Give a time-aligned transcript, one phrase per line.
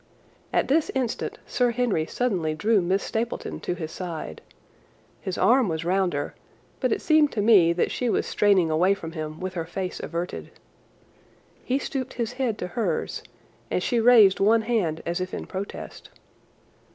[0.51, 4.41] At this instant Sir Henry suddenly drew Miss Stapleton to his side.
[5.21, 6.33] His arm was round her,
[6.79, 9.99] but it seemed to me that she was straining away from him with her face
[9.99, 10.49] averted.
[11.63, 13.21] He stooped his head to hers,
[13.69, 16.09] and she raised one hand as if in protest.